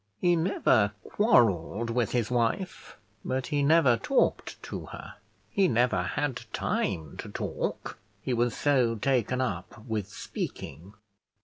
[0.19, 5.13] He never quarrelled with his wife, but he never talked to her;
[5.51, 10.95] he never had time to talk, he was so taken up with speaking.